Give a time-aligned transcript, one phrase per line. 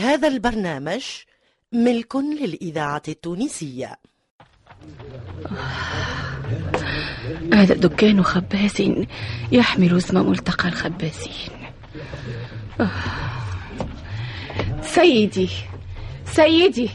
[0.00, 1.04] هذا البرنامج
[1.72, 3.98] ملك للإذاعة التونسية.
[7.54, 8.82] هذا دكان خباز
[9.52, 11.72] يحمل اسم ملتقى الخبازين.
[12.80, 12.90] آه.
[14.82, 15.48] سيدي
[16.24, 16.90] سيدي.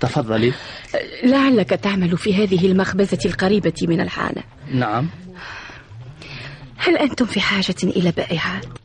[0.00, 0.52] تفضلي.
[1.24, 4.42] لعلك تعمل في هذه المخبزة القريبة من الحانة.
[4.72, 5.08] نعم.
[6.76, 8.79] هل أنتم في حاجة إلى بائعات؟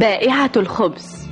[0.00, 1.28] بائعة الخبز.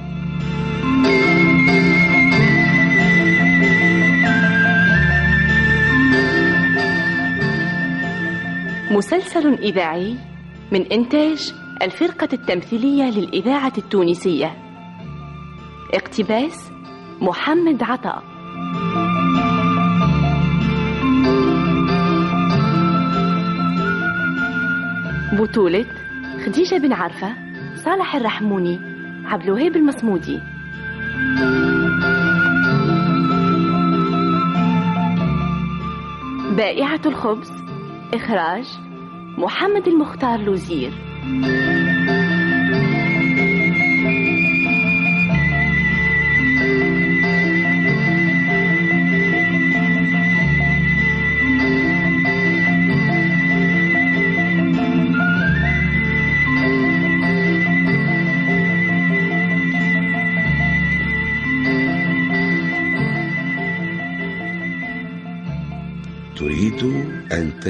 [8.91, 10.17] مسلسل إذاعي
[10.73, 14.57] من إنتاج الفرقة التمثيلية للإذاعة التونسية.
[15.95, 16.71] اقتباس
[17.21, 18.23] محمد عطاء
[25.39, 25.87] بطولة
[26.47, 27.44] خديجة بن عرفة
[27.77, 28.81] صالح الرحموني
[29.25, 30.41] عبد الوهاب المصمودي.
[36.57, 37.51] بائعة الخبز
[38.15, 38.79] إخراج
[39.39, 40.93] محمد المختار لوزير.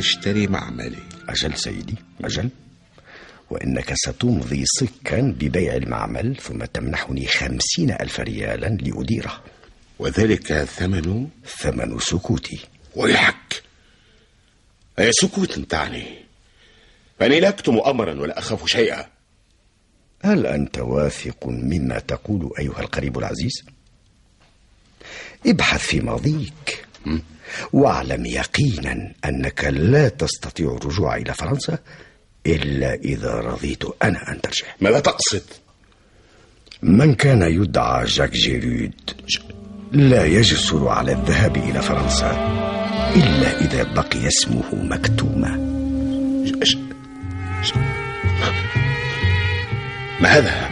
[0.04, 1.02] تشتري معملي.
[1.28, 2.48] أجل سيدي أجل.
[3.50, 9.44] وإنك ستمضي صكا ببيع المعمل ثم تمنحني خمسين ألف ريالا لأديره.
[9.98, 12.60] وذلك ثمن؟ ثمن سكوتي.
[12.96, 13.62] ويحك.
[14.98, 16.04] أي سكوت تعني؟
[17.18, 19.06] فأني لا أكتم أمرا ولا أخاف شيئا.
[20.22, 23.64] هل أنت واثق مما تقول أيها القريب العزيز؟
[25.46, 26.86] ابحث في ماضيك.
[27.72, 31.78] واعلم يقينا أنك لا تستطيع الرجوع إلى فرنسا
[32.46, 35.42] إلا إذا رضيت أنا أن ترجع ماذا تقصد؟
[36.82, 38.94] من كان يدعى جاك جيرود
[39.92, 42.30] لا يجسر على الذهاب إلى فرنسا
[43.16, 45.56] إلا إذا بقي اسمه مكتوما.
[50.20, 50.70] ما هذا؟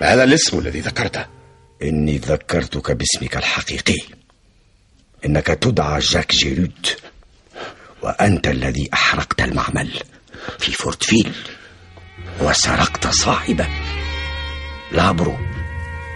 [0.00, 1.26] ما هذا الاسم الذي ذكرته؟
[1.82, 4.17] إني ذكرتك باسمك الحقيقي
[5.24, 6.86] إنك تدعى جاك جيرود
[8.02, 9.90] وأنت الذي أحرقت المعمل
[10.58, 11.32] في فورتفيل
[12.40, 13.66] وسرقت صاحبه.
[14.92, 15.36] لابرو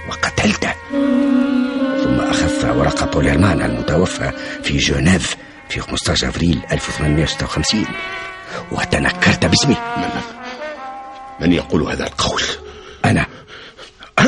[0.08, 0.72] وقتلته.
[2.04, 5.36] ثم أخذت ورقة بول هرمان المتوفى في جنيف
[5.68, 7.84] في 15 أفريل 1856
[8.72, 10.10] وتنكرت باسمي من,
[11.41, 12.42] من يقول هذا القول؟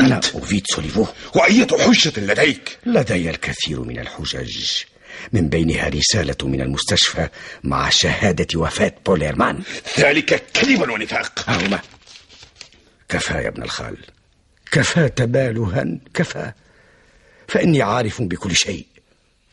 [0.07, 4.67] أنا أنا أوفيد سوليفو وأية حجة لديك؟ لدي الكثير من الحجج.
[5.33, 7.29] من بينها رسالة من المستشفى
[7.65, 9.63] مع شهادة وفاة بوليرمان
[9.99, 11.45] ذلك كذب ونفاق.
[11.49, 11.81] هما
[13.09, 13.97] كفى يا ابن الخال.
[14.73, 15.85] كفى تبالها.
[16.15, 16.53] كفى.
[17.49, 18.87] فإني عارف بكل شيء.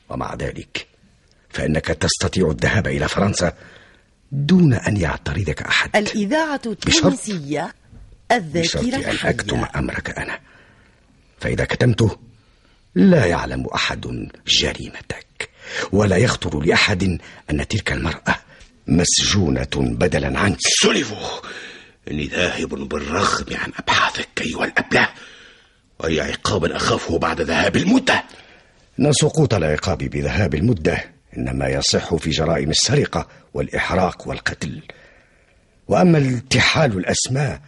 [0.09, 0.88] ومع ذلك
[1.50, 3.53] فإنك تستطيع الذهاب إلى فرنسا
[4.31, 5.95] دون أن يعترضك أحد.
[5.95, 7.73] الإذاعة التونسية
[8.31, 10.39] الذاكرة بشرط أن أكتم أمرك أنا.
[11.39, 12.17] فإذا كتمته
[12.95, 15.49] لا يعلم أحد جريمتك
[15.91, 17.19] ولا يخطر لأحد
[17.51, 18.35] أن تلك المرأة
[18.87, 21.15] مسجونة بدلا عنك سوليفو
[22.11, 25.09] إني ذاهب بالرغم عن أبحاثك أيها الأبله
[25.99, 28.23] وأي عقاب أخافه بعد ذهاب المدة.
[28.99, 31.05] إن سقوط العقاب بذهاب المدة
[31.37, 34.81] إنما يصح في جرائم السرقة والإحراق والقتل.
[35.87, 37.61] وأما التحال الأسماء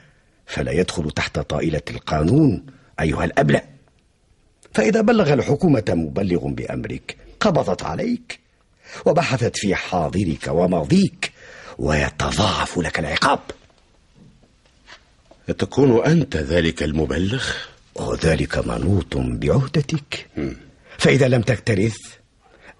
[0.45, 2.65] فلا يدخل تحت طائلة القانون
[2.99, 3.61] أيها الأبلة.
[4.73, 8.39] فإذا بلغ الحكومة مبلغ بأمرك قبضت عليك
[9.05, 11.31] وبحثت في حاضرك وماضيك
[11.77, 13.39] ويتضاعف لك العقاب.
[15.57, 17.43] تكون أنت ذلك المبلغ؟
[17.95, 20.27] وذلك منوط بعهدتك.
[20.97, 21.97] فإذا لم تكترث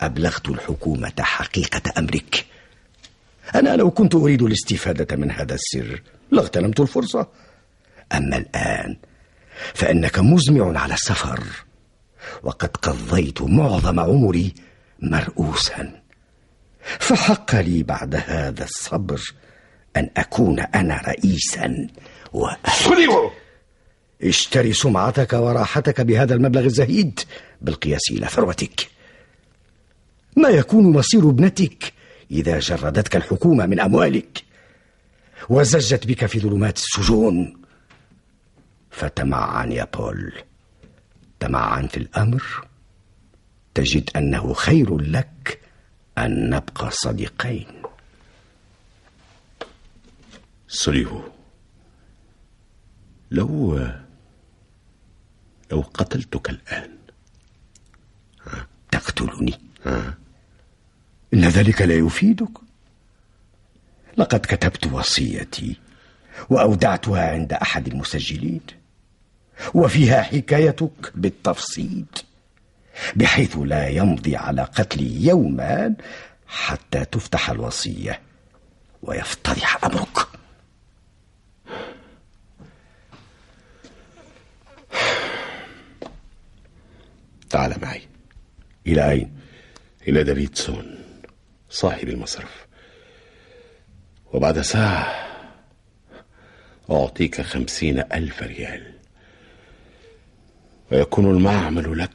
[0.01, 2.45] أبلغت الحكومة حقيقة أمرك.
[3.55, 6.01] أنا لو كنت أريد الاستفادة من هذا السر
[6.31, 7.27] لاغتنمت الفرصة.
[8.13, 8.97] أما الآن
[9.73, 11.43] فإنك مزمع على السفر
[12.43, 14.53] وقد قضيت معظم عمري
[14.99, 16.01] مرؤوسا.
[16.99, 19.21] فحق لي بعد هذا الصبر
[19.97, 21.87] أن أكون أنا رئيسا
[22.33, 22.47] و...
[22.83, 23.29] سوليفو
[24.23, 27.19] اشتري سمعتك وراحتك بهذا المبلغ الزهيد
[27.61, 28.87] بالقياس إلى ثروتك.
[30.37, 31.93] ما يكون مصير ابنتك
[32.31, 34.43] إذا جردتك الحكومة من أموالك
[35.49, 37.62] وزجت بك في ظلمات السجون.
[38.93, 40.33] فتمعن يا بول.
[41.39, 42.67] تمعن في الأمر
[43.73, 45.59] تجد أنه خير لك
[46.17, 47.81] أن نبقى صديقين.
[50.67, 51.21] سوليهو
[53.31, 53.79] لو
[55.71, 56.97] لو قتلتك الآن.
[58.91, 59.59] تقتلني؟
[61.33, 62.57] إن ذلك لا يفيدك.
[64.17, 65.79] لقد كتبت وصيتي
[66.49, 68.61] وأودعتها عند أحد المسجلين.
[69.73, 71.11] وفيها حكايتك.
[71.15, 72.05] بالتفصيل.
[73.15, 75.95] بحيث لا يمضي على قتلي يوما
[76.47, 78.21] حتى تفتح الوصية
[79.03, 80.27] ويفتضح أمرك.
[87.49, 88.01] تعال معي.
[88.87, 89.39] إلى أين؟
[90.07, 91.03] إلى دافيدسون
[91.69, 92.67] صاحب المصرف.
[94.33, 95.27] وبعد ساعة
[96.91, 98.93] أعطيك خمسين ألف ريال.
[100.93, 102.09] ويكون المعمل لك.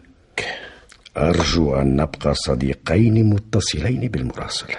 [1.17, 4.77] أرجو أن نبقى صديقين متصلين بالمراسلة.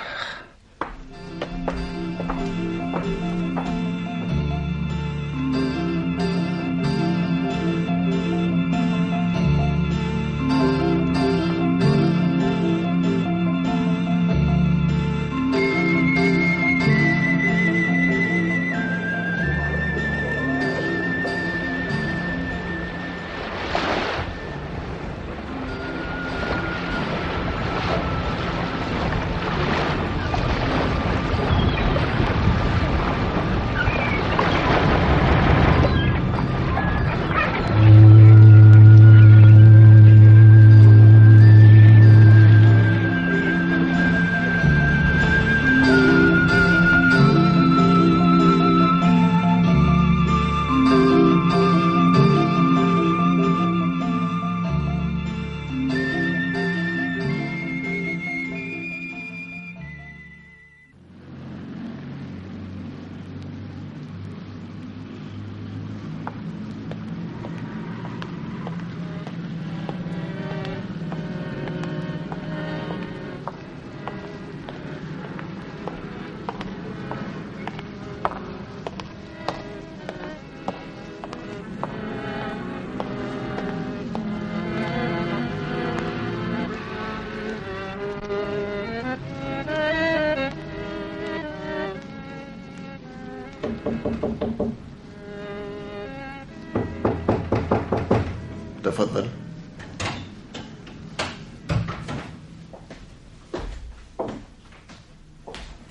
[88.30, 88.88] تفضل.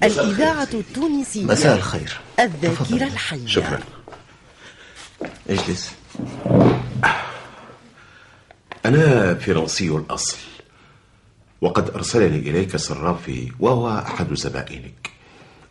[0.02, 2.20] الإذاعة التونسية مساء الخير.
[2.40, 3.06] الذاكرة.
[3.06, 3.46] الحية.
[3.46, 3.81] شكرا.
[5.50, 5.93] اجلس.
[8.87, 10.37] أنا فرنسي الأصل.
[11.60, 15.10] وقد أرسلني إليك صرافي وهو أحد زبائنك.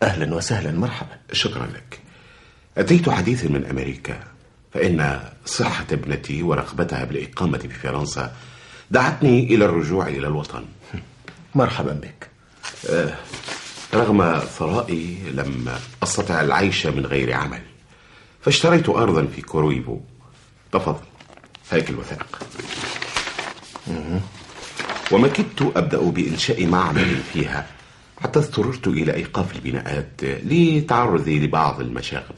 [0.04, 1.18] أهلا وسهلا مرحبا.
[1.32, 2.00] شكرا لك.
[2.78, 4.24] أتيت حديثا من أمريكا
[4.74, 8.36] فإن صحة ابنتي ورغبتها بالإقامة في فرنسا
[8.92, 10.66] دعتني إلى الرجوع إلى الوطن.
[11.56, 12.30] مرحبا بك.
[13.94, 15.70] رغم ثرائي لم
[16.04, 17.62] أستطع العيش من غير عمل
[18.42, 20.02] فاشتريت أرضا في كورويبو
[20.72, 21.06] تفضل
[21.72, 22.40] هيك الوثائق.
[25.12, 27.68] وما كدت أبدأ بإنشاء معمل فيها
[28.22, 32.36] حتى اضطررت إلى إيقاف البناءات لتعرضي لبعض المشاغب.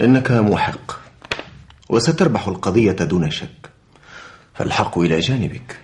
[0.00, 1.00] إنك محق
[1.88, 3.70] وستربح القضية دون شك
[4.54, 5.76] فالحق إلى جانبك.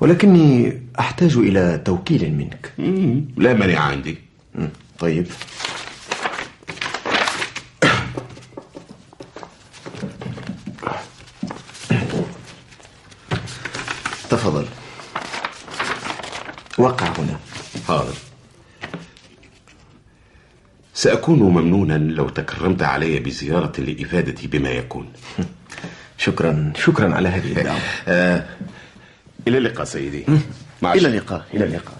[0.00, 2.72] ولكني أحتاج إلى توكيل منك.
[3.36, 4.18] لا مانع عندي.
[4.98, 5.26] طيب.
[14.40, 14.66] تفضل.
[16.78, 17.38] وقع هنا.
[17.88, 18.14] حاضر.
[20.94, 25.12] سأكون ممنونا لو تكرمت علي بزيارة لإفادتي بما يكون.
[26.24, 27.80] شكرا شكرا على هذه الدعوة.
[29.48, 30.24] إلى اللقاء سيدي.
[30.82, 31.08] مع إلى.
[31.08, 31.99] اللقاء إلى اللقاء.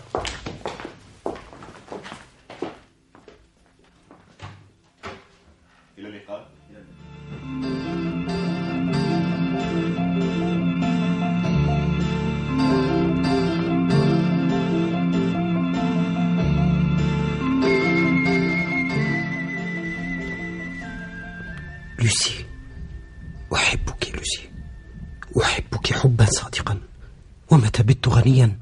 [28.31, 28.59] غنيا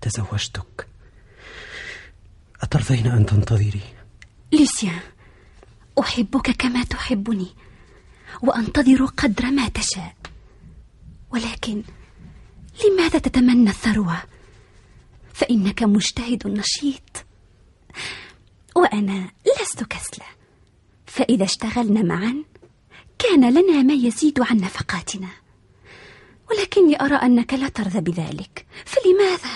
[0.00, 0.88] تزوجتك
[2.62, 3.80] أترضين أن تنتظري؟
[4.52, 5.00] لوسيان
[6.00, 7.46] أحبك كما تحبني
[8.42, 10.14] وأنتظر قدر ما تشاء
[11.30, 11.82] ولكن
[12.84, 14.22] لماذا تتمنى الثروة؟
[15.34, 17.24] فإنك مجتهد نشيط
[18.76, 19.30] وأنا
[19.60, 20.26] لست كسلة
[21.06, 22.44] فإذا اشتغلنا معا
[23.18, 25.28] كان لنا ما يزيد عن نفقاتنا
[26.58, 28.66] ولكني أرى أنك لا ترضى بذلك.
[28.84, 29.50] فلماذا؟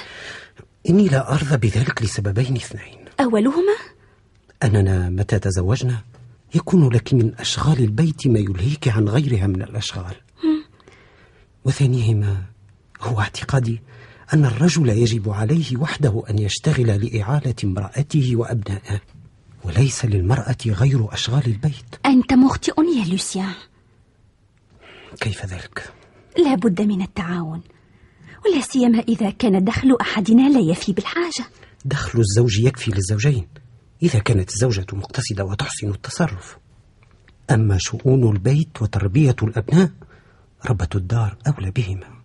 [0.88, 3.05] إني لا أرضى بذلك لسببين اثنين.
[3.21, 3.76] أولهما؟
[4.62, 5.99] أننا متى تزوجنا؟
[6.55, 10.14] يكون لك من أشغال البيت ما يلهيك عن غيرها من الأشغال.
[11.64, 12.43] وثانيهما
[13.00, 13.81] هو اعتقادي
[14.35, 19.00] أن الرجل يجب عليه وحده أن يشتغل لإعالة امرأته وأبنائه
[19.64, 21.95] وليس للمرأة غير أشغال البيت.
[22.07, 23.55] أنت مخطئ يا لوسيان.
[25.21, 25.93] كيف ذلك؟
[26.38, 27.62] لا بد من التعاون
[28.47, 31.47] ولا سيما إذا كان دخل أحدنا لا يفي بالحاجة.
[31.85, 33.49] دخل الزوج يكفي للزوجين
[34.02, 36.59] إذا كانت الزوجة مقتصدة وتحسن التصرف.
[37.50, 39.90] أما شؤون البيت وتربية الأبناء
[40.71, 42.18] ربة الدار أولى بهما.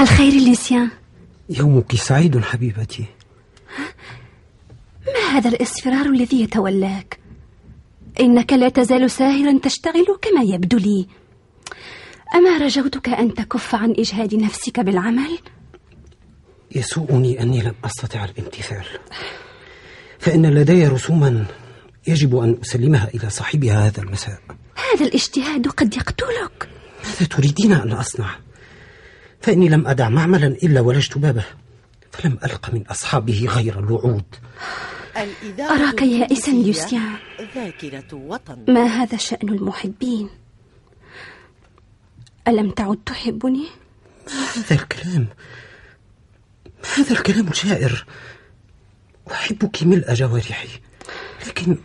[0.00, 0.90] صباح الخير لوسيان
[1.50, 3.04] يومك سعيد حبيبتي.
[5.06, 7.18] ما هذا الإصفرار الذي يتولاك؟
[8.20, 11.06] إنك لا تزال ساهرا تشتغل كما يبدو لي.
[12.34, 15.38] أما رجوتك أن تكف عن إجهاد نفسك بالعمل؟
[16.74, 18.84] يسوءني أني لم أستطع الامتثال.
[20.18, 21.44] فإن لدي رسوما
[22.06, 24.40] يجب أن أسلمها إلى صاحبها هذا المساء.
[24.94, 26.68] هذا الاجتهاد قد يقتلك.
[27.04, 28.36] ماذا تريدين أن أصنع؟
[29.40, 31.44] فإني لم أدع معملا إلا ولجت بابه
[32.12, 34.24] فلم ألق من أصحابه غير الوعود.
[35.60, 36.52] أراك يائسا
[38.12, 38.64] وطن.
[38.68, 40.28] ما هذا شأن المحبين؟
[42.48, 43.66] ألم تعد تحبني؟
[44.56, 45.26] هذا الكلام
[46.96, 48.06] هذا الكلام الجائر
[49.32, 50.68] أحبك ملء جوارحي
[51.46, 51.76] لكن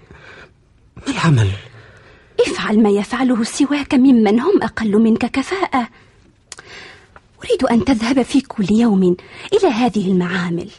[1.07, 1.51] ما العمل؟
[2.39, 5.89] افعل ما يفعله سواك ممن هم أقل منك كفاءة.
[7.43, 9.17] أريد أن تذهب في كل يوم
[9.53, 10.69] إلى هذه المعامل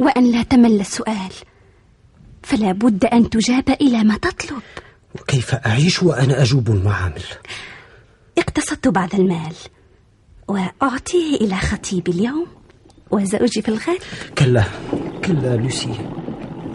[0.00, 1.32] وأن لا تمل السؤال.
[2.42, 4.62] فلا بد أن تجاب إلى ما تطلب.
[5.14, 7.22] وكيف أعيش وأنا أجوب المعامل؟
[8.38, 9.54] اقتصدت بعض المال
[10.48, 12.46] وأعطيه إلى خطيبي اليوم
[13.10, 13.98] وزوجي في الغد.
[14.38, 14.64] كلا
[15.24, 15.94] كلا لوسي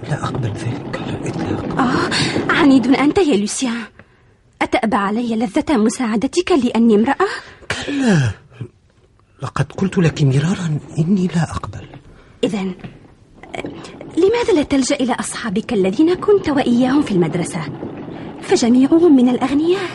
[0.10, 1.02] لا أقبل ذلك.
[1.02, 2.10] على الإطلاق آه
[2.54, 3.84] عنيد أنت يا لوسيان.
[4.62, 7.28] أتأبى علي لذة مساعدتك لأني امرأة؟
[7.86, 8.45] كلا.
[9.46, 11.88] لقد قلت لك مرارا إني لا أقبل
[12.44, 12.62] إذا
[14.18, 17.62] لماذا لا تلجأ إلى أصحابك الذين كنت وإياهم في المدرسة؟
[18.42, 19.90] فجميعهم من الأغنياء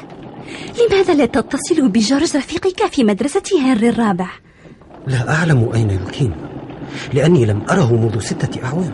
[0.80, 4.30] لماذا لا تتصل بجورج رفيقك في مدرسة هنري الرابع؟
[5.06, 6.32] لا أعلم أين يقيم
[7.12, 8.92] لأني لم أره منذ ستة أعوام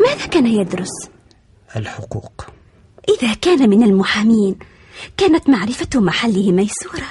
[0.00, 1.08] ماذا كان يدرس؟
[1.76, 2.46] الحقوق
[3.08, 4.56] إذا كان من المحامين
[5.16, 7.08] كانت معرفة محله ميسورة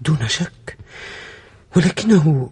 [0.00, 0.76] دون شك
[1.76, 2.50] ولكنه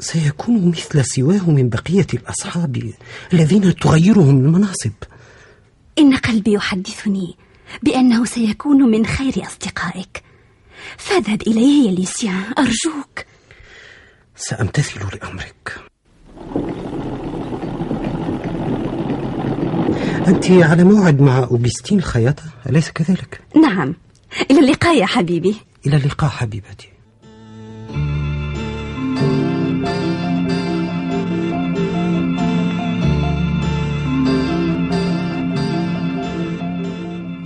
[0.00, 2.92] سيكون مثل سواه من بقية الأصحاب
[3.32, 4.92] الذين تغيرهم المناصب.
[5.98, 7.36] إن قلبي يحدثني
[7.82, 10.22] بأنه سيكون من خير أصدقائك.
[10.96, 13.24] فاذهب إليه يا ليسيان أرجوك.
[14.36, 15.80] سأمتثل لأمرك.
[20.28, 23.94] أنت على موعد مع أوغستين الخياطة أليس كذلك؟ نعم.
[24.50, 25.56] إلى اللقاء يا حبيبي.
[25.86, 26.88] إلى اللقاء حبيبتي.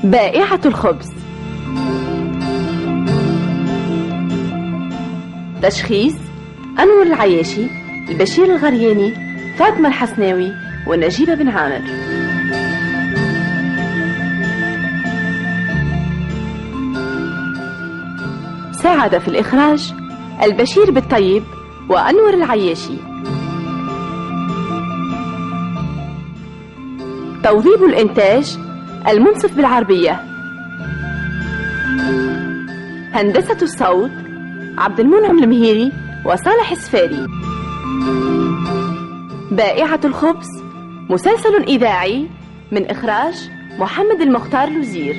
[0.05, 1.11] بائعة الخبز.
[5.63, 6.15] تشخيص
[6.79, 7.67] أنور العياشي
[8.09, 9.15] البشير الغرياني
[9.59, 10.53] فاطمة الحسناوي
[10.87, 11.83] ونجيبة بن عامر.
[18.73, 19.95] ساعد في الإخراج
[20.43, 21.43] البشير بالطيب
[21.89, 22.97] وأنور العياشي.
[27.45, 28.59] توظيب الإنتاج
[29.09, 30.21] المنصف بالعربية.
[33.13, 34.11] هندسة الصوت
[34.79, 35.93] عبد المنعم المهيري
[36.25, 37.27] وصالح السفاري.
[39.51, 40.47] بائعة الخبز
[41.11, 42.29] مسلسل إذاعي
[42.73, 45.15] من إخراج محمد المختار لوزير